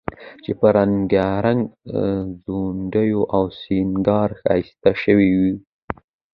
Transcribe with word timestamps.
چې 0.43 0.51
په 0.59 0.67
رنګارنګ 0.75 1.61
ځونډیو 2.43 3.21
او 3.35 3.43
سینګار 3.61 4.29
ښایسته 4.41 4.91
شوی 5.01 5.29
و، 5.39 5.41